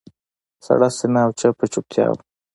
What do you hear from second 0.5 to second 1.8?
سړه سینه او چپه